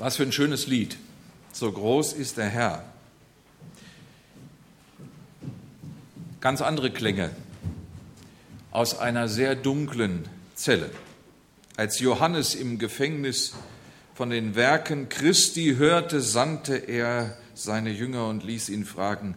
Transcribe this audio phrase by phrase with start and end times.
[0.00, 0.96] Was für ein schönes Lied.
[1.52, 2.84] So groß ist der Herr.
[6.40, 7.30] Ganz andere Klänge
[8.70, 10.88] aus einer sehr dunklen Zelle.
[11.76, 13.52] Als Johannes im Gefängnis
[14.14, 19.34] von den Werken Christi hörte, sandte er seine Jünger und ließ ihn fragen,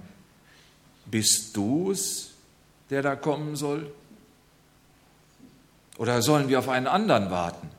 [1.08, 2.32] bist du's,
[2.90, 3.92] der da kommen soll?
[5.98, 7.70] Oder sollen wir auf einen anderen warten?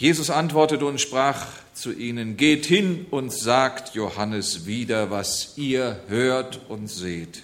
[0.00, 6.58] Jesus antwortete und sprach zu ihnen, geht hin und sagt Johannes wieder, was ihr hört
[6.70, 7.42] und seht.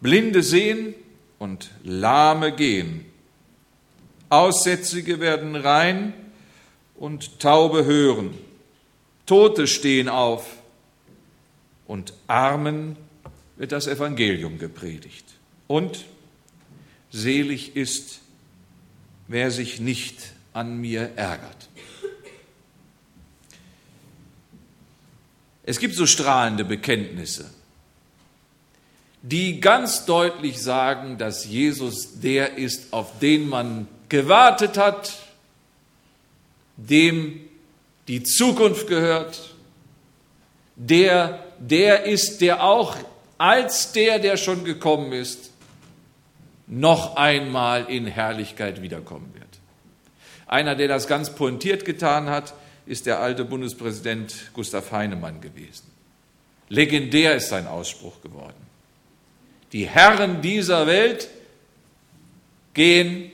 [0.00, 0.94] Blinde sehen
[1.38, 3.04] und Lahme gehen.
[4.30, 6.14] Aussätzige werden rein
[6.96, 8.30] und Taube hören.
[9.26, 10.46] Tote stehen auf
[11.86, 12.96] und Armen
[13.58, 15.26] wird das Evangelium gepredigt.
[15.66, 16.06] Und
[17.10, 18.20] selig ist,
[19.26, 21.68] wer sich nicht an mir ärgert.
[25.64, 27.50] Es gibt so strahlende Bekenntnisse,
[29.22, 35.18] die ganz deutlich sagen, dass Jesus der ist, auf den man gewartet hat,
[36.76, 37.40] dem
[38.06, 39.54] die Zukunft gehört,
[40.76, 42.96] der der ist, der auch
[43.36, 45.50] als der, der schon gekommen ist,
[46.66, 49.37] noch einmal in Herrlichkeit wiederkommen wird.
[50.48, 52.54] Einer, der das ganz pointiert getan hat,
[52.86, 55.84] ist der alte Bundespräsident Gustav Heinemann gewesen.
[56.70, 58.66] Legendär ist sein Ausspruch geworden.
[59.72, 61.28] Die Herren dieser Welt
[62.72, 63.30] gehen,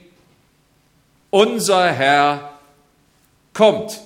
[1.31, 2.59] unser Herr
[3.53, 4.01] kommt.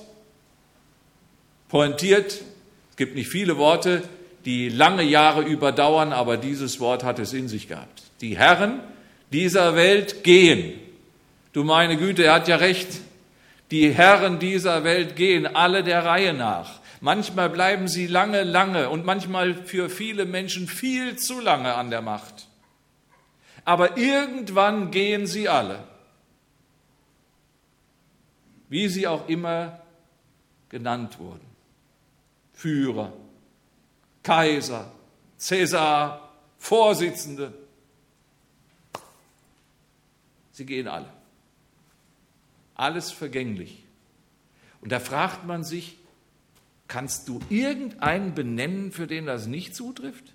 [1.69, 2.43] Pointiert,
[2.91, 4.03] es gibt nicht viele Worte,
[4.45, 8.03] die lange Jahre überdauern, aber dieses Wort hat es in sich gehabt.
[8.21, 8.81] Die Herren
[9.31, 10.81] dieser Welt gehen.
[11.53, 13.01] Du meine Güte, er hat ja recht.
[13.71, 16.81] Die Herren dieser Welt gehen alle der Reihe nach.
[17.01, 22.03] Manchmal bleiben sie lange, lange und manchmal für viele Menschen viel zu lange an der
[22.03, 22.49] Macht.
[23.65, 25.85] Aber irgendwann gehen sie alle,
[28.69, 29.81] wie sie auch immer
[30.71, 31.47] genannt wurden.
[32.55, 33.13] Führer,
[34.23, 34.91] Kaiser,
[35.37, 37.53] Cäsar, Vorsitzende.
[40.53, 41.18] Sie gehen alle
[42.79, 43.85] alles vergänglich.
[44.81, 45.97] Und da fragt man sich,
[46.87, 50.33] kannst du irgendeinen benennen, für den das nicht zutrifft?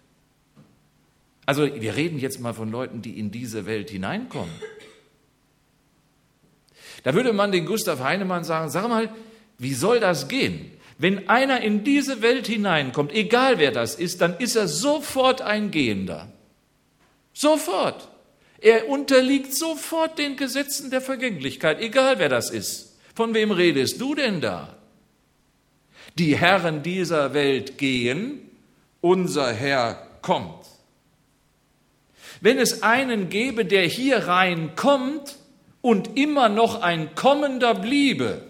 [1.45, 4.53] Also wir reden jetzt mal von Leuten, die in diese Welt hineinkommen.
[7.03, 9.09] Da würde man den Gustav Heinemann sagen, sag mal,
[9.57, 10.71] wie soll das gehen?
[10.97, 15.71] Wenn einer in diese Welt hineinkommt, egal wer das ist, dann ist er sofort ein
[15.71, 16.31] Gehender.
[17.33, 18.09] Sofort.
[18.63, 22.97] Er unterliegt sofort den Gesetzen der Vergänglichkeit, egal wer das ist.
[23.13, 24.77] Von wem redest du denn da?
[26.17, 28.39] Die Herren dieser Welt gehen,
[29.01, 30.65] unser Herr kommt.
[32.39, 35.35] Wenn es einen gäbe, der hier reinkommt
[35.81, 38.43] und immer noch ein Kommender bliebe,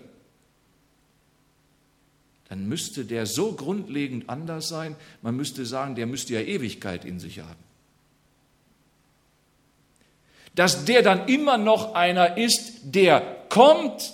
[2.50, 7.19] dann müsste der so grundlegend anders sein, man müsste sagen, der müsste ja Ewigkeit in
[7.19, 7.72] sich haben.
[10.56, 14.14] Dass der dann immer noch einer ist, der kommt,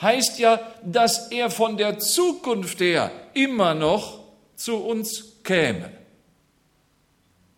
[0.00, 4.20] heißt ja, dass er von der Zukunft her immer noch
[4.56, 5.90] zu uns käme.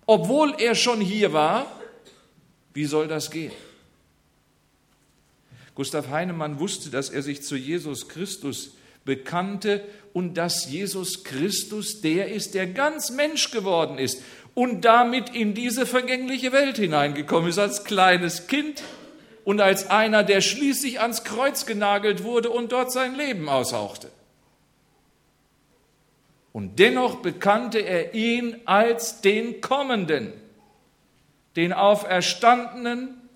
[0.07, 1.67] Obwohl er schon hier war,
[2.75, 3.53] wie soll das gehen?
[5.75, 8.73] Gustav Heinemann wusste, dass er sich zu Jesus Christus
[9.05, 14.23] bekannte und dass Jesus Christus der ist, der ganz Mensch geworden ist
[14.57, 18.83] und damit in diese vergängliche Welt hineingekommen ist als kleines Kind
[19.45, 24.11] und als einer, der schließlich ans Kreuz genagelt wurde und dort sein Leben aushauchte.
[26.55, 30.33] Und dennoch bekannte er ihn als den Kommenden,
[31.55, 33.29] den auferstandenen,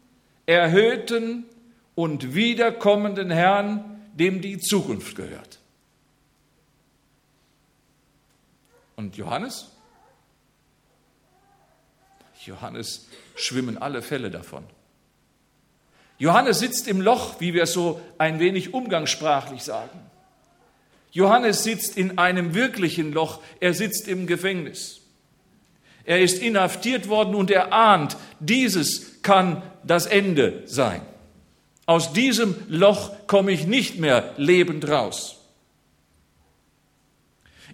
[0.47, 1.45] erhöhten
[1.95, 5.59] und wiederkommenden Herrn, dem die Zukunft gehört.
[8.97, 9.71] Und Johannes?
[12.47, 14.65] Johannes schwimmen alle Fälle davon.
[16.19, 19.99] Johannes sitzt im Loch, wie wir es so ein wenig umgangssprachlich sagen.
[21.13, 25.01] Johannes sitzt in einem wirklichen Loch, er sitzt im Gefängnis.
[26.05, 31.03] Er ist inhaftiert worden und er ahnt, dieses kann das Ende sein.
[31.87, 35.41] Aus diesem Loch komme ich nicht mehr lebend raus.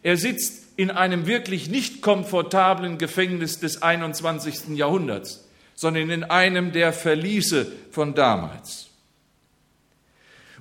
[0.03, 4.77] Er sitzt in einem wirklich nicht komfortablen Gefängnis des 21.
[4.77, 5.45] Jahrhunderts,
[5.75, 8.89] sondern in einem der Verliese von damals.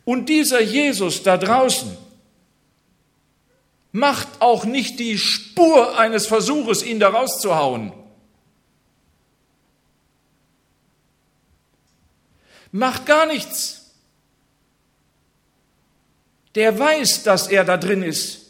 [0.05, 1.97] Und dieser Jesus da draußen
[3.91, 7.91] macht auch nicht die Spur eines Versuches, ihn da rauszuhauen.
[12.71, 13.93] Macht gar nichts.
[16.55, 18.44] Der weiß, dass er da drin ist.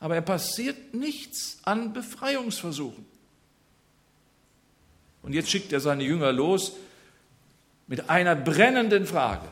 [0.00, 3.04] Aber er passiert nichts an Befreiungsversuchen.
[5.22, 6.72] Und jetzt schickt er seine Jünger los
[7.86, 9.46] mit einer brennenden Frage.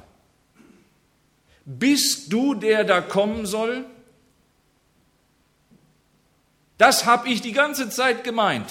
[1.64, 3.84] Bist du der, da kommen soll?
[6.78, 8.70] Das habe ich die ganze Zeit gemeint.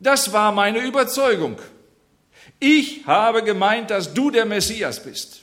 [0.00, 1.58] Das war meine Überzeugung.
[2.58, 5.42] Ich habe gemeint, dass du der Messias bist.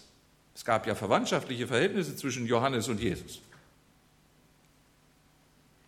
[0.55, 3.41] Es gab ja verwandtschaftliche Verhältnisse zwischen Johannes und Jesus.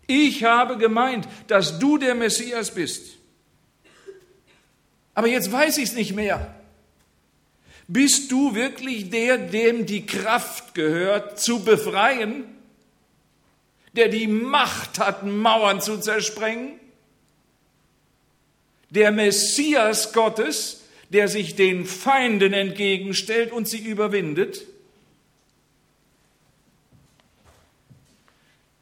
[0.08, 3.18] Ich habe gemeint, dass du der Messias bist.
[5.14, 6.56] Aber jetzt weiß ich es nicht mehr.
[7.88, 12.46] Bist du wirklich der, dem die Kraft gehört, zu befreien?
[13.94, 16.80] Der die Macht hat, Mauern zu zersprengen?
[18.90, 24.66] Der Messias Gottes, der sich den Feinden entgegenstellt und sie überwindet?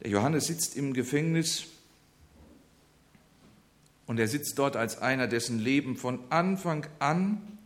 [0.02, 1.66] Der Johannes sitzt im Gefängnis
[4.08, 7.60] und er sitzt dort als einer, dessen Leben von Anfang an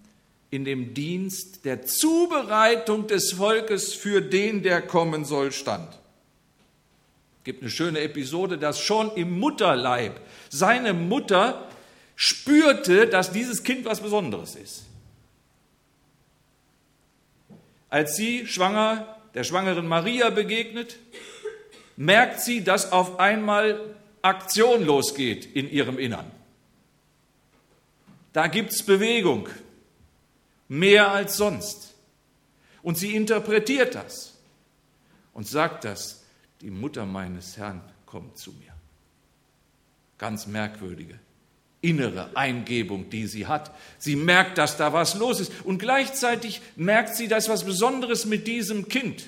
[0.52, 5.90] in dem Dienst der Zubereitung des Volkes für den, der kommen soll, stand.
[7.40, 11.70] Es gibt eine schöne Episode, dass schon im Mutterleib seine Mutter
[12.16, 14.84] spürte, dass dieses Kind was Besonderes ist.
[17.90, 20.98] Als sie schwanger, der schwangeren Maria begegnet,
[21.96, 26.30] merkt sie, dass auf einmal Aktion losgeht in ihrem Innern.
[28.34, 29.48] Da gibt es Bewegung,
[30.68, 31.94] mehr als sonst.
[32.82, 34.38] Und sie interpretiert das
[35.34, 36.24] und sagt das,
[36.62, 38.74] die Mutter meines Herrn kommt zu mir.
[40.18, 41.20] Ganz merkwürdige
[41.86, 43.72] innere Eingebung, die sie hat.
[44.00, 48.48] Sie merkt, dass da was los ist und gleichzeitig merkt sie, dass was Besonderes mit
[48.48, 49.28] diesem Kind.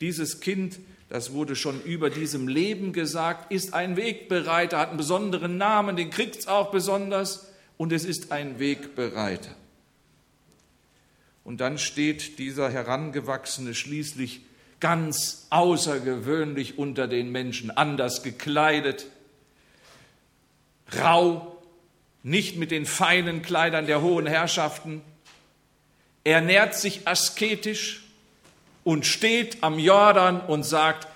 [0.00, 5.56] Dieses Kind das wurde schon über diesem Leben gesagt, ist ein Wegbereiter, hat einen besonderen
[5.56, 9.54] Namen, den kriegt es auch besonders und es ist ein Wegbereiter.
[11.44, 14.42] Und dann steht dieser Herangewachsene schließlich
[14.80, 19.06] ganz außergewöhnlich unter den Menschen, anders gekleidet,
[20.94, 21.56] rau,
[22.22, 25.00] nicht mit den feinen Kleidern der hohen Herrschaften.
[26.22, 28.07] Er nährt sich asketisch,
[28.88, 31.08] und steht am Jordan und sagt,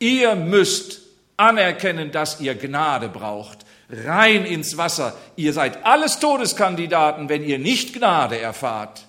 [0.00, 1.02] ihr müsst
[1.36, 3.64] anerkennen, dass ihr Gnade braucht.
[3.88, 5.16] Rein ins Wasser.
[5.36, 9.06] Ihr seid alles Todeskandidaten, wenn ihr nicht Gnade erfahrt.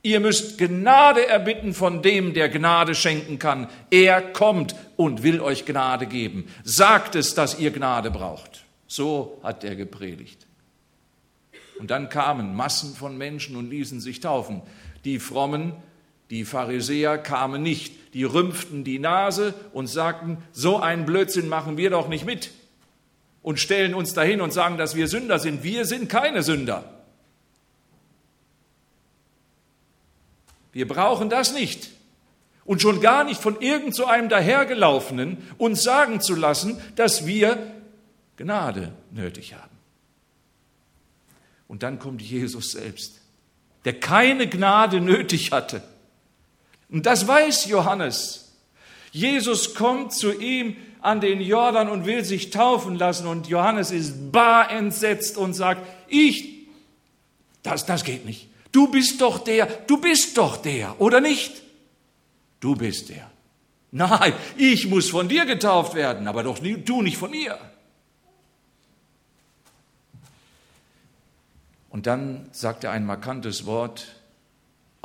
[0.00, 3.68] Ihr müsst Gnade erbitten von dem, der Gnade schenken kann.
[3.90, 6.50] Er kommt und will euch Gnade geben.
[6.64, 8.64] Sagt es, dass ihr Gnade braucht.
[8.86, 10.46] So hat er gepredigt.
[11.78, 14.62] Und dann kamen Massen von Menschen und ließen sich taufen.
[15.04, 15.74] Die Frommen
[16.30, 21.90] die Pharisäer kamen nicht, die rümpften die Nase und sagten, so einen Blödsinn machen wir
[21.90, 22.50] doch nicht mit
[23.42, 25.62] und stellen uns dahin und sagen, dass wir Sünder sind.
[25.62, 26.84] Wir sind keine Sünder.
[30.72, 31.90] Wir brauchen das nicht.
[32.64, 37.72] Und schon gar nicht von irgend so einem dahergelaufenen uns sagen zu lassen, dass wir
[38.36, 39.76] Gnade nötig haben.
[41.68, 43.20] Und dann kommt Jesus selbst,
[43.84, 45.82] der keine Gnade nötig hatte
[46.88, 48.52] und das weiß Johannes.
[49.12, 54.32] Jesus kommt zu ihm an den Jordan und will sich taufen lassen und Johannes ist
[54.32, 56.66] bar entsetzt und sagt, ich,
[57.62, 58.48] das, das geht nicht.
[58.72, 61.62] Du bist doch der, du bist doch der, oder nicht?
[62.60, 63.30] Du bist der.
[63.92, 67.58] Nein, ich muss von dir getauft werden, aber doch du nicht von mir.
[71.88, 74.15] Und dann sagt er ein markantes Wort,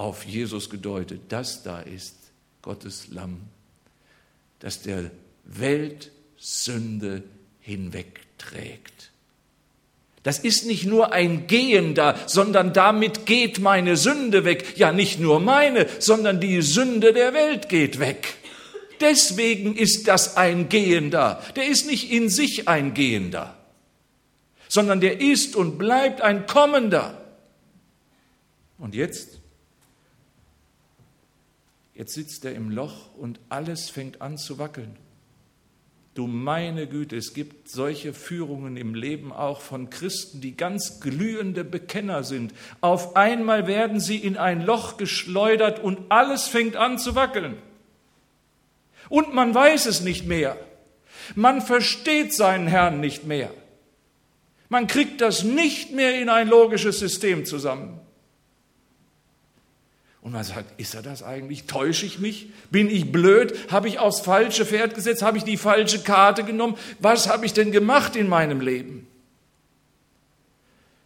[0.01, 1.21] auf Jesus gedeutet.
[1.29, 2.15] Das da ist
[2.63, 3.41] Gottes Lamm,
[4.59, 5.11] das der
[5.45, 7.23] Welt Sünde
[7.59, 9.11] hinwegträgt.
[10.23, 14.77] Das ist nicht nur ein Gehender, sondern damit geht meine Sünde weg.
[14.77, 18.35] Ja, nicht nur meine, sondern die Sünde der Welt geht weg.
[18.99, 21.43] Deswegen ist das ein Gehender.
[21.55, 23.55] Der ist nicht in sich ein Gehender,
[24.67, 27.17] sondern der ist und bleibt ein Kommender.
[28.77, 29.40] Und jetzt
[32.01, 34.95] Jetzt sitzt er im Loch und alles fängt an zu wackeln.
[36.15, 41.63] Du meine Güte, es gibt solche Führungen im Leben auch von Christen, die ganz glühende
[41.63, 42.55] Bekenner sind.
[42.81, 47.57] Auf einmal werden sie in ein Loch geschleudert und alles fängt an zu wackeln.
[49.07, 50.57] Und man weiß es nicht mehr.
[51.35, 53.53] Man versteht seinen Herrn nicht mehr.
[54.69, 58.00] Man kriegt das nicht mehr in ein logisches System zusammen.
[60.21, 61.65] Und man sagt, ist er das eigentlich?
[61.65, 62.49] Täusche ich mich?
[62.69, 63.71] Bin ich blöd?
[63.71, 65.23] Habe ich aufs falsche Pferd gesetzt?
[65.23, 66.77] Habe ich die falsche Karte genommen?
[66.99, 69.07] Was habe ich denn gemacht in meinem Leben?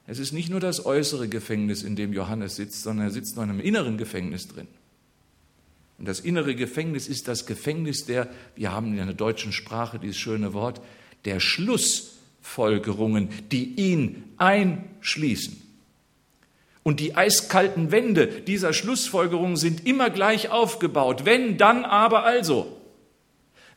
[0.08, 3.44] Es ist nicht nur das äußere Gefängnis, in dem Johannes sitzt, sondern er sitzt noch
[3.44, 4.68] in einem inneren Gefängnis drin.
[5.98, 10.18] Und das innere Gefängnis ist das Gefängnis der, wir haben in der deutschen Sprache dieses
[10.18, 10.82] schöne Wort,
[11.24, 15.65] der Schlussfolgerungen, die ihn einschließen.
[16.86, 21.25] Und die eiskalten Wände dieser Schlussfolgerungen sind immer gleich aufgebaut.
[21.25, 22.80] Wenn, dann, aber also.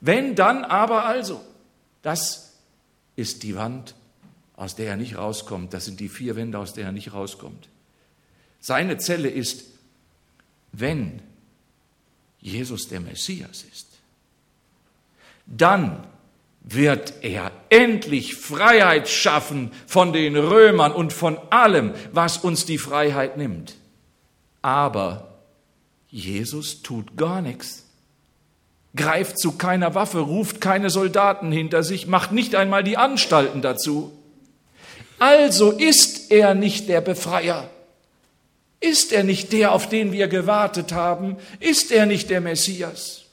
[0.03, 1.41] Wenn, dann, aber also.
[2.03, 2.59] Das
[3.17, 3.95] ist die Wand,
[4.57, 5.73] aus der er nicht rauskommt.
[5.73, 7.71] Das sind die vier Wände, aus der er nicht rauskommt.
[8.61, 9.65] Seine Zelle ist,
[10.73, 11.23] wenn
[12.41, 13.89] Jesus der Messias ist,
[15.47, 16.07] dann
[16.71, 23.39] wird er endlich Freiheit schaffen von den Römern und von allem, was uns die Freiheit
[23.39, 23.77] nimmt.
[24.61, 25.39] Aber
[26.11, 27.85] Jesus tut gar nichts,
[28.95, 34.13] greift zu keiner Waffe, ruft keine Soldaten hinter sich, macht nicht einmal die Anstalten dazu.
[35.19, 37.71] Also ist er nicht der Befreier.
[38.81, 41.37] Ist er nicht der, auf den wir gewartet haben?
[41.61, 43.25] Ist er nicht der Messias?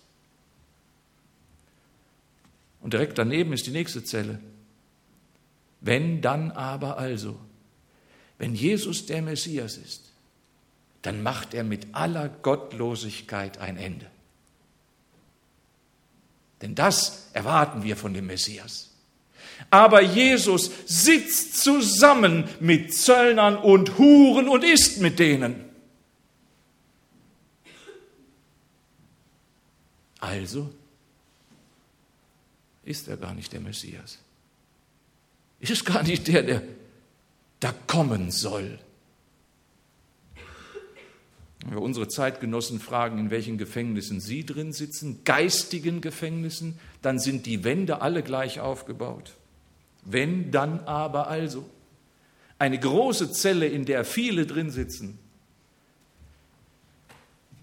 [2.86, 4.40] Und direkt daneben ist die nächste Zelle.
[5.82, 7.36] Wenn dann aber also,
[8.38, 10.12] wenn Jesus der Messias ist,
[11.02, 14.06] dann macht er mit aller Gottlosigkeit ein Ende.
[16.62, 18.92] Denn das erwarten wir von dem Messias.
[19.72, 25.66] Aber Jesus sitzt zusammen mit Zöllnern und Huren und isst mit denen.
[30.20, 30.70] Also
[32.86, 34.20] ist er gar nicht der Messias.
[35.60, 36.62] Ist gar nicht der, der
[37.60, 38.80] da kommen soll.
[41.62, 47.48] Wenn wir unsere Zeitgenossen fragen, in welchen Gefängnissen sie drin sitzen, geistigen Gefängnissen, dann sind
[47.48, 49.36] die Wände alle gleich aufgebaut.
[50.04, 51.68] Wenn, dann aber also.
[52.60, 55.18] Eine große Zelle, in der viele drin sitzen.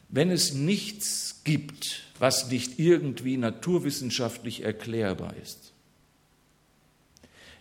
[0.09, 5.73] Wenn es nichts gibt, was nicht irgendwie naturwissenschaftlich erklärbar ist,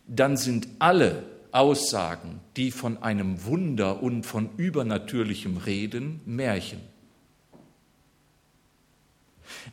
[0.05, 6.79] dann sind alle Aussagen, die von einem Wunder und von Übernatürlichem reden, Märchen.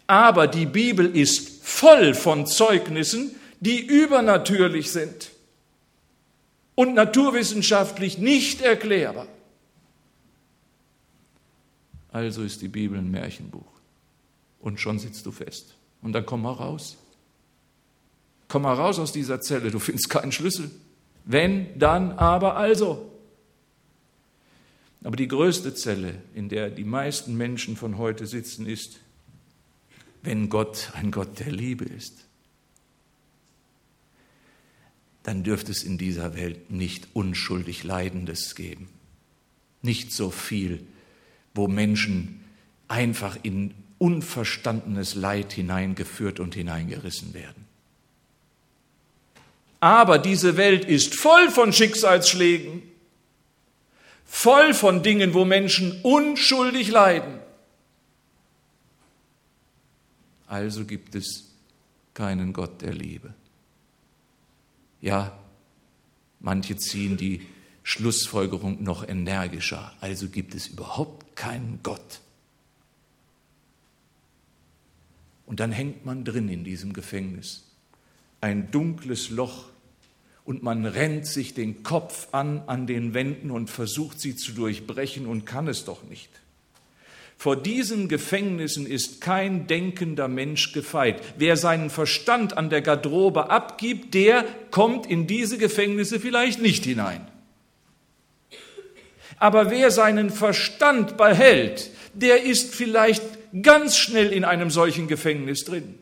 [0.06, 5.32] Aber die Bibel ist voll von Zeugnissen, die übernatürlich sind
[6.74, 9.26] und naturwissenschaftlich nicht erklärbar.
[12.10, 13.77] Also ist die Bibel ein Märchenbuch
[14.60, 15.74] und schon sitzt du fest.
[16.02, 16.96] Und dann komm mal raus.
[18.48, 20.70] Komm mal raus aus dieser Zelle, du findest keinen Schlüssel.
[21.24, 23.12] Wenn, dann, aber also.
[25.04, 29.00] Aber die größte Zelle, in der die meisten Menschen von heute sitzen, ist,
[30.22, 32.24] wenn Gott ein Gott der Liebe ist,
[35.22, 38.88] dann dürfte es in dieser Welt nicht unschuldig Leidendes geben.
[39.82, 40.86] Nicht so viel,
[41.54, 42.40] wo Menschen
[42.88, 47.66] einfach in unverstandenes Leid hineingeführt und hineingerissen werden.
[49.80, 52.82] Aber diese Welt ist voll von Schicksalsschlägen,
[54.24, 57.38] voll von Dingen, wo Menschen unschuldig leiden.
[60.46, 61.50] Also gibt es
[62.14, 63.34] keinen Gott der Liebe.
[65.00, 65.38] Ja,
[66.40, 67.46] manche ziehen die
[67.84, 69.94] Schlussfolgerung noch energischer.
[70.00, 72.20] Also gibt es überhaupt keinen Gott.
[75.48, 77.64] Und dann hängt man drin in diesem Gefängnis.
[78.42, 79.64] Ein dunkles Loch.
[80.44, 85.26] Und man rennt sich den Kopf an an den Wänden und versucht sie zu durchbrechen
[85.26, 86.28] und kann es doch nicht.
[87.38, 91.22] Vor diesen Gefängnissen ist kein denkender Mensch gefeit.
[91.38, 97.26] Wer seinen Verstand an der Garderobe abgibt, der kommt in diese Gefängnisse vielleicht nicht hinein.
[99.38, 105.98] Aber wer seinen Verstand behält, der ist vielleicht ganz schnell in einem solchen Gefängnis drin.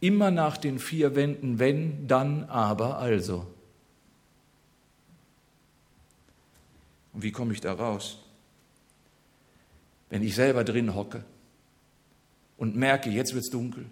[0.00, 3.46] Immer nach den vier Wänden, wenn, dann, aber, also.
[7.12, 8.18] Und wie komme ich da raus?
[10.10, 11.24] Wenn ich selber drin hocke,
[12.56, 13.86] und merke, jetzt wird es dunkel.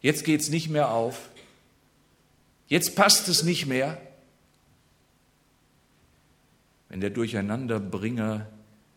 [0.00, 1.28] Jetzt geht es nicht mehr auf.
[2.66, 4.00] Jetzt passt es nicht mehr.
[6.88, 8.46] Wenn der Durcheinanderbringer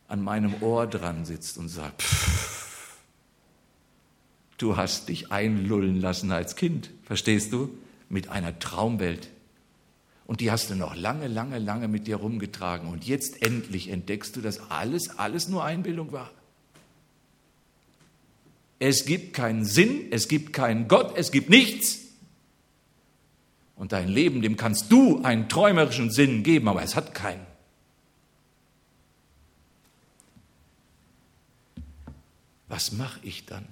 [0.07, 2.97] an meinem Ohr dran sitzt und sagt, pff,
[4.57, 7.69] du hast dich einlullen lassen als Kind, verstehst du?
[8.09, 9.29] Mit einer Traumwelt.
[10.27, 12.89] Und die hast du noch lange, lange, lange mit dir rumgetragen.
[12.89, 16.31] Und jetzt endlich entdeckst du, dass alles, alles nur Einbildung war.
[18.77, 21.99] Es gibt keinen Sinn, es gibt keinen Gott, es gibt nichts.
[23.77, 27.46] Und dein Leben, dem kannst du einen träumerischen Sinn geben, aber es hat keinen.
[32.67, 33.67] Was mache ich dann?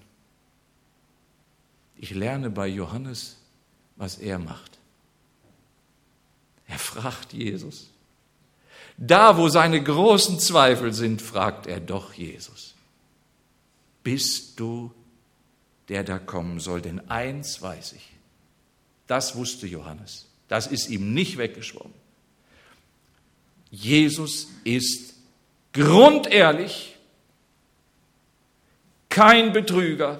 [1.97, 3.37] Ich lerne bei Johannes,
[3.95, 4.77] was er macht.
[6.67, 7.89] Er fragt Jesus.
[8.97, 12.73] Da, wo seine großen Zweifel sind, fragt er doch Jesus.
[14.03, 14.91] Bist du
[15.89, 16.81] der da kommen soll?
[16.81, 18.09] Denn eins weiß ich.
[19.07, 20.27] Das wusste Johannes.
[20.47, 21.93] Das ist ihm nicht weggeschwommen.
[23.71, 25.15] Jesus ist
[25.73, 26.94] grundehrlich,
[29.15, 30.19] kein Betrüger,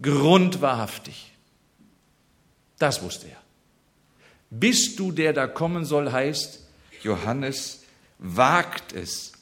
[0.00, 1.30] grundwahrhaftig.
[2.78, 3.36] Das wusste er.
[4.48, 6.66] Bist du der da kommen soll, heißt,
[7.02, 7.84] Johannes
[8.18, 9.32] wagt es,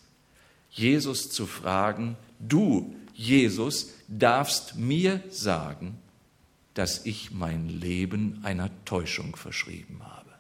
[0.72, 5.96] Jesus zu fragen, du, Jesus, darfst mir sagen,
[6.74, 10.32] dass ich mein Leben einer Täuschung verschrieben habe.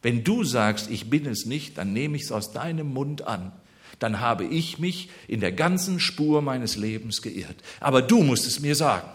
[0.00, 3.52] Wenn du sagst, ich bin es nicht, dann nehme ich es aus deinem Mund an.
[3.98, 7.56] Dann habe ich mich in der ganzen Spur meines Lebens geirrt.
[7.80, 9.08] Aber du musst es mir sagen.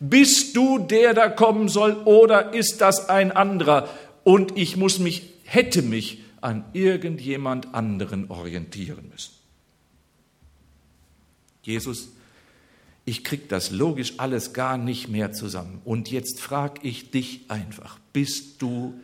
[0.00, 3.88] Bist du der, der kommen soll, oder ist das ein anderer?
[4.24, 9.32] Und ich muss mich, hätte mich an irgendjemand anderen orientieren müssen.
[11.62, 12.08] Jesus,
[13.04, 15.80] ich krieg das logisch alles gar nicht mehr zusammen.
[15.84, 19.00] Und jetzt frage ich dich einfach, bist du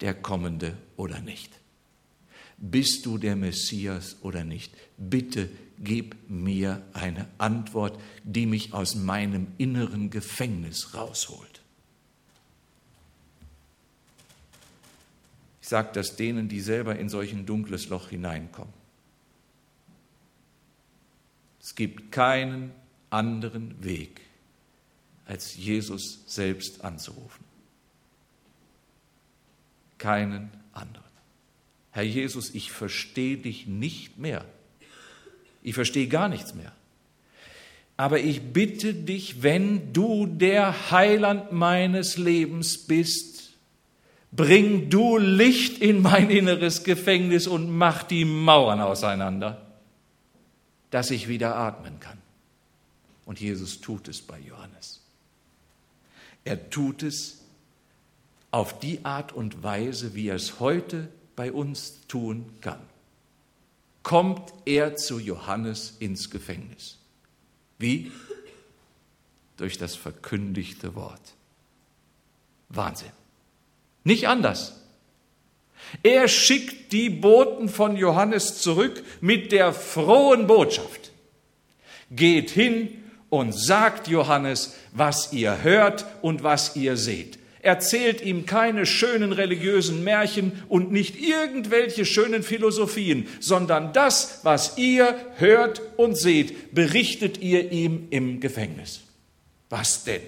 [0.00, 1.61] der Kommende oder nicht?
[2.64, 4.72] Bist du der Messias oder nicht?
[4.96, 11.60] Bitte gib mir eine Antwort, die mich aus meinem inneren Gefängnis rausholt.
[15.60, 18.72] Ich sage das denen, die selber in solch ein dunkles Loch hineinkommen.
[21.60, 22.70] Es gibt keinen
[23.10, 24.20] anderen Weg,
[25.26, 27.44] als Jesus selbst anzurufen.
[29.98, 31.01] Keinen anderen.
[31.92, 34.44] Herr Jesus, ich verstehe dich nicht mehr.
[35.62, 36.72] Ich verstehe gar nichts mehr.
[37.96, 43.52] Aber ich bitte dich, wenn du der Heiland meines Lebens bist,
[44.32, 49.66] bring du Licht in mein inneres Gefängnis und mach die Mauern auseinander,
[50.90, 52.18] dass ich wieder atmen kann.
[53.26, 55.02] Und Jesus tut es bei Johannes.
[56.44, 57.42] Er tut es
[58.50, 62.80] auf die Art und Weise, wie er es heute bei uns tun kann,
[64.02, 66.98] kommt er zu Johannes ins Gefängnis.
[67.78, 68.12] Wie?
[69.56, 71.34] Durch das verkündigte Wort.
[72.68, 73.12] Wahnsinn.
[74.04, 74.80] Nicht anders.
[76.02, 81.12] Er schickt die Boten von Johannes zurück mit der frohen Botschaft.
[82.10, 82.88] Geht hin
[83.30, 90.04] und sagt Johannes, was ihr hört und was ihr seht erzählt ihm keine schönen religiösen
[90.04, 97.70] Märchen und nicht irgendwelche schönen Philosophien, sondern das, was ihr hört und seht, berichtet ihr
[97.72, 99.00] ihm im Gefängnis.
[99.70, 100.22] Was denn?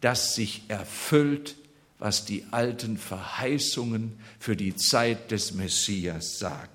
[0.00, 1.54] Dass sich erfüllt,
[1.98, 6.68] was die alten Verheißungen für die Zeit des Messias sagen.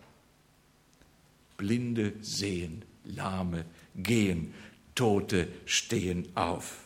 [1.57, 4.53] Blinde sehen, Lahme gehen,
[4.95, 6.77] Tote stehen auf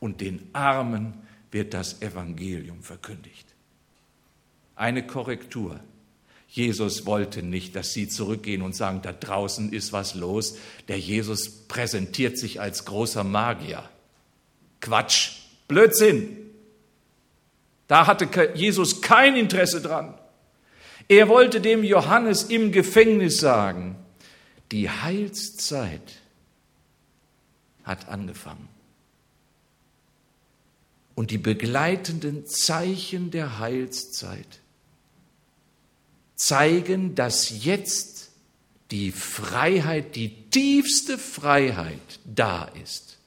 [0.00, 1.14] und den Armen
[1.50, 3.46] wird das Evangelium verkündigt.
[4.76, 5.80] Eine Korrektur.
[6.48, 10.56] Jesus wollte nicht, dass sie zurückgehen und sagen, da draußen ist was los.
[10.88, 13.88] Der Jesus präsentiert sich als großer Magier.
[14.80, 15.32] Quatsch,
[15.66, 16.36] Blödsinn.
[17.86, 20.14] Da hatte Jesus kein Interesse dran.
[21.08, 23.96] Er wollte dem Johannes im Gefängnis sagen,
[24.72, 26.20] die Heilszeit
[27.84, 28.68] hat angefangen
[31.18, 34.60] und die begleitenden Zeichen der Heilszeit
[36.36, 38.30] zeigen, dass jetzt
[38.92, 43.18] die Freiheit, die tiefste Freiheit da ist,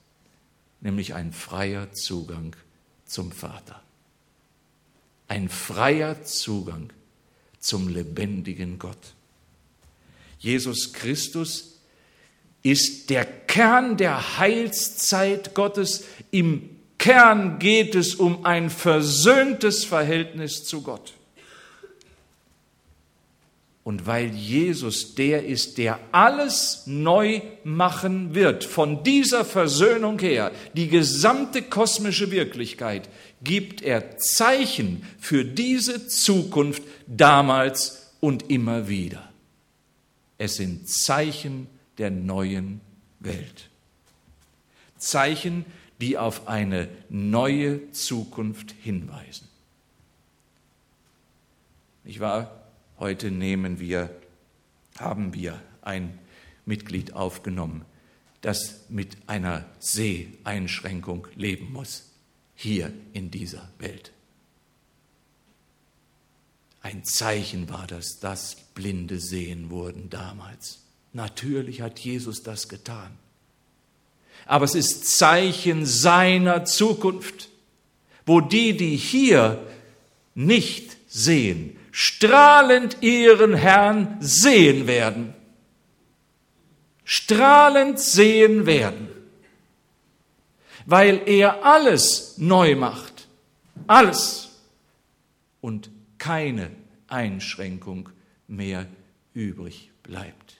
[0.80, 2.56] nämlich ein freier Zugang
[3.04, 3.82] zum Vater.
[5.28, 6.94] Ein freier Zugang
[7.58, 9.12] zum lebendigen Gott.
[10.38, 11.78] Jesus Christus
[12.62, 16.04] ist der Kern der Heilszeit Gottes.
[16.30, 16.71] Im
[17.02, 21.14] Kern geht es um ein versöhntes Verhältnis zu Gott.
[23.82, 30.86] Und weil Jesus der ist, der alles neu machen wird, von dieser Versöhnung her, die
[30.86, 33.08] gesamte kosmische Wirklichkeit,
[33.42, 39.28] gibt er Zeichen für diese Zukunft damals und immer wieder.
[40.38, 41.66] Es sind Zeichen
[41.98, 42.80] der neuen
[43.18, 43.70] Welt.
[44.98, 45.64] Zeichen,
[46.02, 49.48] die auf eine neue Zukunft hinweisen.
[52.04, 52.62] Ich war
[53.02, 54.14] Heute nehmen wir,
[54.96, 56.20] haben wir ein
[56.66, 57.84] Mitglied aufgenommen,
[58.42, 62.12] das mit einer Seheinschränkung leben muss,
[62.54, 64.12] hier in dieser Welt.
[66.80, 70.84] Ein Zeichen war das, dass Blinde sehen wurden damals.
[71.12, 73.18] Natürlich hat Jesus das getan.
[74.46, 77.48] Aber es ist Zeichen seiner Zukunft,
[78.26, 79.64] wo die, die hier
[80.34, 85.34] nicht sehen, strahlend ihren Herrn sehen werden.
[87.04, 89.08] Strahlend sehen werden.
[90.86, 93.28] Weil er alles neu macht.
[93.86, 94.50] Alles.
[95.60, 96.70] Und keine
[97.08, 98.08] Einschränkung
[98.48, 98.86] mehr
[99.34, 100.51] übrig bleibt.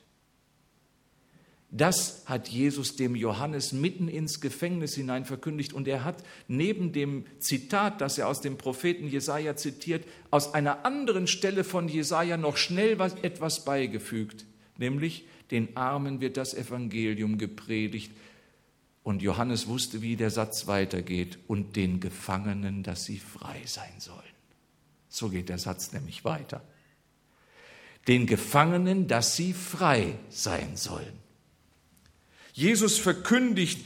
[1.74, 7.24] Das hat Jesus dem Johannes mitten ins Gefängnis hinein verkündigt und er hat neben dem
[7.38, 12.58] Zitat, das er aus dem Propheten Jesaja zitiert, aus einer anderen Stelle von Jesaja noch
[12.58, 14.44] schnell was, etwas beigefügt,
[14.76, 18.12] nämlich den Armen wird das Evangelium gepredigt
[19.02, 24.20] und Johannes wusste, wie der Satz weitergeht und den Gefangenen, dass sie frei sein sollen.
[25.08, 26.62] So geht der Satz nämlich weiter.
[28.08, 31.22] Den Gefangenen, dass sie frei sein sollen.
[32.52, 33.84] Jesus verkündigt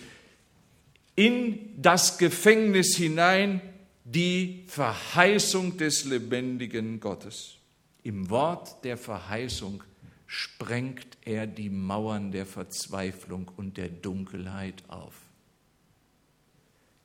[1.15, 3.61] in das Gefängnis hinein
[4.05, 7.57] die Verheißung des lebendigen Gottes.
[8.03, 9.83] Im Wort der Verheißung
[10.27, 15.15] sprengt er die Mauern der Verzweiflung und der Dunkelheit auf.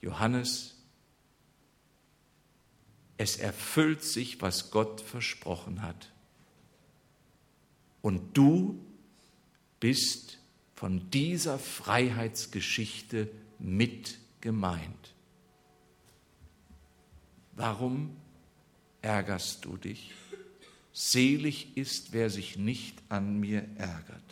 [0.01, 0.75] Johannes,
[3.17, 6.11] es erfüllt sich, was Gott versprochen hat.
[8.01, 8.83] Und du
[9.79, 10.30] bist
[10.81, 15.13] von dieser Freiheitsgeschichte mit gemeint.
[17.55, 18.15] Warum
[19.03, 20.09] ärgerst du dich?
[20.91, 24.23] Selig ist, wer sich nicht an mir ärgert.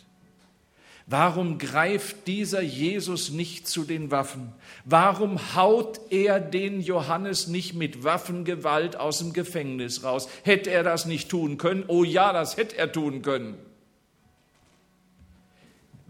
[1.06, 4.52] Warum greift dieser Jesus nicht zu den Waffen?
[4.84, 10.28] Warum haut er den Johannes nicht mit Waffengewalt aus dem Gefängnis raus?
[10.42, 11.84] Hätte er das nicht tun können?
[11.86, 13.69] Oh ja, das hätte er tun können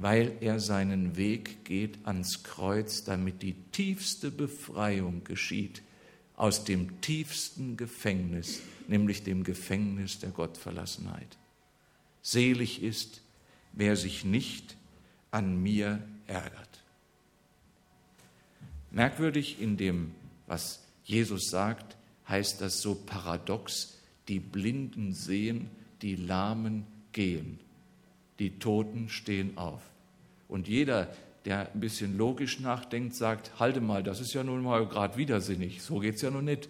[0.00, 5.82] weil er seinen Weg geht ans Kreuz, damit die tiefste Befreiung geschieht
[6.36, 11.36] aus dem tiefsten Gefängnis, nämlich dem Gefängnis der Gottverlassenheit.
[12.22, 13.20] Selig ist,
[13.74, 14.74] wer sich nicht
[15.30, 16.82] an mir ärgert.
[18.90, 20.14] Merkwürdig in dem,
[20.46, 25.68] was Jesus sagt, heißt das so paradox, die Blinden sehen,
[26.00, 27.60] die Lahmen gehen,
[28.38, 29.89] die Toten stehen auf.
[30.50, 31.08] Und jeder,
[31.44, 35.80] der ein bisschen logisch nachdenkt, sagt, halte mal, das ist ja nun mal gerade widersinnig,
[35.80, 36.68] so geht es ja nun nicht.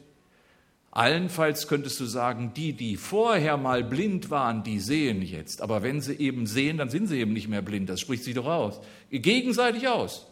[0.93, 5.63] Allenfalls könntest du sagen, die, die vorher mal blind waren, die sehen jetzt.
[5.63, 7.89] Aber wenn sie eben sehen, dann sind sie eben nicht mehr blind.
[7.89, 8.81] Das spricht sich doch aus.
[9.11, 10.27] Gegenseitig aus.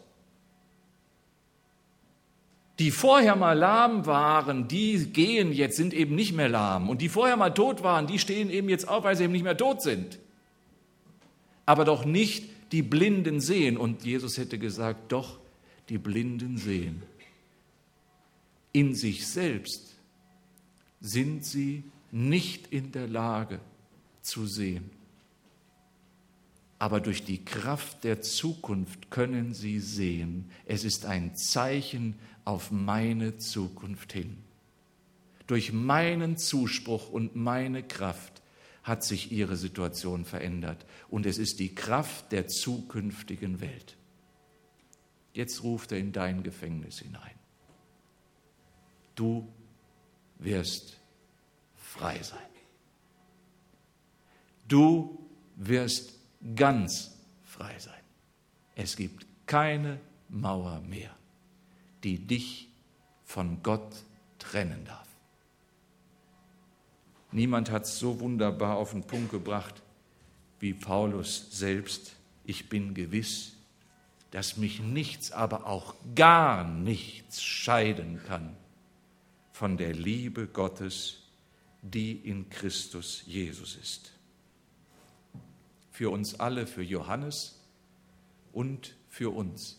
[2.80, 6.88] Die vorher mal lahm waren, die gehen jetzt, sind eben nicht mehr lahm.
[6.88, 9.44] Und die vorher mal tot waren, die stehen eben jetzt auf, weil sie eben nicht
[9.44, 10.18] mehr tot sind.
[11.66, 13.76] Aber doch nicht die Blinden sehen.
[13.76, 15.38] Und Jesus hätte gesagt, doch,
[15.88, 17.02] die Blinden sehen.
[18.72, 19.96] In sich selbst
[21.00, 23.61] sind sie nicht in der Lage
[24.22, 24.90] zu sehen.
[26.78, 30.50] Aber durch die Kraft der Zukunft können sie sehen.
[30.64, 34.38] Es ist ein Zeichen auf meine Zukunft hin.
[35.46, 38.38] Durch meinen Zuspruch und meine Kraft
[38.88, 43.96] hat sich ihre Situation verändert und es ist die Kraft der zukünftigen Welt.
[45.33, 47.38] Jetzt ruft er in dein Gefängnis hinein.
[49.14, 49.46] Du
[50.38, 50.98] wirst
[51.77, 52.38] frei sein.
[54.66, 55.18] Du
[55.57, 56.14] wirst
[56.55, 57.94] ganz frei sein.
[58.74, 61.14] Es gibt keine Mauer mehr,
[62.05, 62.68] die dich
[63.24, 64.05] von Gott
[64.38, 65.07] trennen darf.
[67.30, 69.82] Niemand hat es so wunderbar auf den Punkt gebracht
[70.60, 72.16] wie Paulus selbst.
[72.44, 73.52] Ich bin gewiss,
[74.30, 78.56] dass mich nichts, aber auch gar nichts scheiden kann
[79.52, 81.18] von der Liebe Gottes,
[81.82, 84.12] die in Christus Jesus ist.
[85.90, 87.60] Für uns alle, für Johannes
[88.52, 89.77] und für uns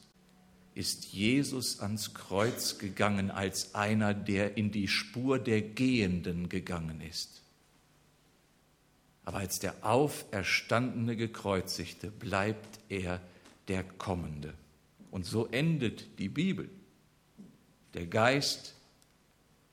[0.79, 7.41] ist Jesus ans Kreuz gegangen als einer, der in die Spur der Gehenden gegangen ist.
[9.25, 13.19] Aber als der auferstandene Gekreuzigte bleibt er
[13.67, 14.53] der Kommende.
[15.11, 16.69] Und so endet die Bibel.
[17.93, 18.73] Der Geist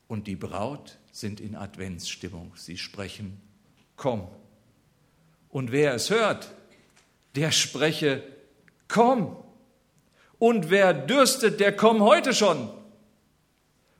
[0.09, 2.51] und die Braut sind in Adventsstimmung.
[2.57, 3.39] Sie sprechen,
[3.95, 4.27] komm.
[5.47, 6.51] Und wer es hört,
[7.35, 8.23] der spreche,
[8.89, 9.37] komm.
[10.39, 12.69] Und wer dürstet, der komm heute schon.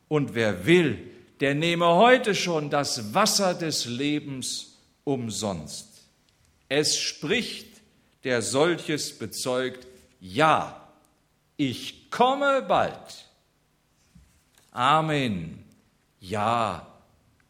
[0.08, 5.88] Und wer will, der nehme heute schon das Wasser des Lebens umsonst.
[6.70, 7.82] Es spricht,
[8.24, 9.88] der solches bezeugt,
[10.20, 10.90] ja,
[11.56, 13.26] ich komme bald.
[14.72, 15.64] Amen.
[16.20, 16.86] Ja,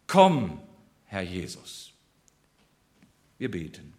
[0.05, 0.61] komm,
[1.05, 1.91] Herr Jesus.
[3.37, 3.96] Wir beten.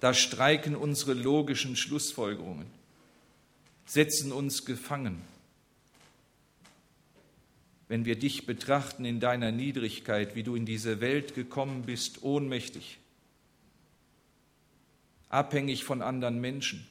[0.00, 2.66] Da streiken unsere logischen Schlussfolgerungen,
[3.84, 5.20] setzen uns gefangen.
[7.86, 12.98] Wenn wir dich betrachten in deiner Niedrigkeit, wie du in diese Welt gekommen bist, ohnmächtig,
[15.28, 16.86] abhängig von anderen Menschen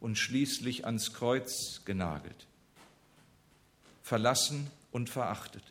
[0.00, 2.46] und schließlich ans Kreuz genagelt,
[4.02, 5.64] verlassen und verachtet.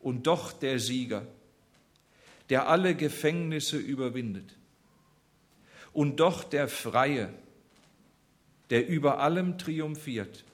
[0.00, 1.26] Und doch der Sieger,
[2.50, 4.56] der alle Gefängnisse überwindet.
[5.92, 7.32] Und doch der Freie,
[8.70, 10.44] der über allem triumphiert.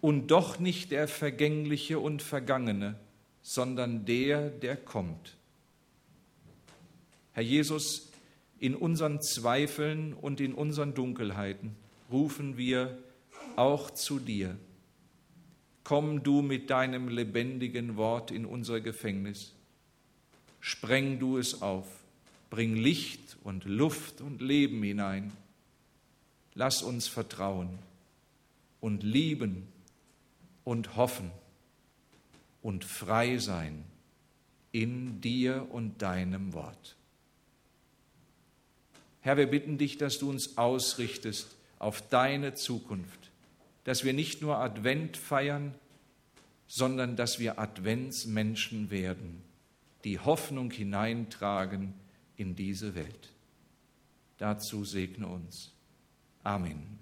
[0.00, 2.98] Und doch nicht der Vergängliche und Vergangene,
[3.42, 5.36] sondern der, der kommt
[7.32, 8.10] Herr Jesus,
[8.58, 11.76] in unseren Zweifeln und in unseren Dunkelheiten
[12.10, 12.98] rufen wir
[13.56, 14.56] auch zu dir.
[15.84, 19.54] Komm du mit deinem lebendigen Wort in unser Gefängnis.
[20.60, 21.86] Spreng du es auf,
[22.50, 25.32] bring Licht und Luft und Leben hinein.
[26.54, 27.78] Lass uns vertrauen
[28.80, 29.66] und lieben
[30.64, 31.30] und hoffen
[32.62, 33.84] und frei sein
[34.72, 36.96] in dir und deinem Wort.
[39.20, 43.30] Herr, wir bitten dich, dass du uns ausrichtest auf deine Zukunft,
[43.84, 45.74] dass wir nicht nur Advent feiern,
[46.66, 49.42] sondern dass wir Adventsmenschen werden,
[50.04, 51.94] die Hoffnung hineintragen
[52.36, 53.32] in diese Welt.
[54.38, 55.72] Dazu segne uns.
[56.42, 56.99] Amen.